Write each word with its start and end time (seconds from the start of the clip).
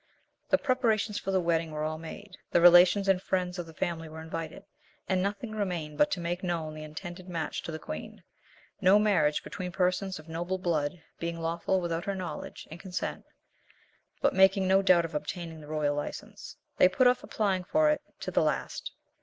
The 0.49 0.57
preparations 0.57 1.19
for 1.19 1.29
the 1.29 1.39
wedding 1.39 1.69
were 1.69 1.83
all 1.83 1.99
made, 1.99 2.35
the 2.49 2.59
relations 2.59 3.07
and 3.07 3.21
friends 3.21 3.59
of 3.59 3.67
the 3.67 3.73
family 3.75 4.09
were 4.09 4.23
invited, 4.23 4.63
and 5.07 5.21
nothing 5.21 5.51
remained 5.51 5.99
but 5.99 6.09
to 6.13 6.19
make 6.19 6.41
known 6.43 6.73
the 6.73 6.81
intended 6.81 7.29
match 7.29 7.61
to 7.61 7.71
the 7.71 7.77
Queen, 7.77 8.23
no 8.81 8.97
marriage 8.97 9.43
between 9.43 9.71
persons 9.71 10.17
of 10.17 10.27
noble 10.27 10.57
blood 10.57 11.03
being 11.19 11.39
lawful 11.39 11.79
without 11.79 12.05
her 12.05 12.15
knowledge 12.15 12.67
and 12.71 12.79
consent; 12.79 13.25
but 14.21 14.33
making 14.33 14.67
no 14.67 14.81
doubt 14.81 15.05
of 15.05 15.13
obtaining 15.13 15.61
the 15.61 15.67
royal 15.67 15.93
licence, 15.97 16.57
they 16.77 16.89
put 16.89 17.05
off 17.05 17.21
applying 17.21 17.63
for 17.63 17.91
it 17.91 18.01
to 18.21 18.31
the 18.31 18.41
last. 18.41 18.93